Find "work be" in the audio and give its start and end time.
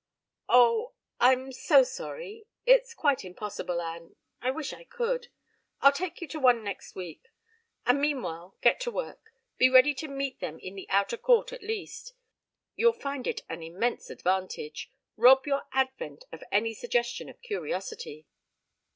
8.91-9.69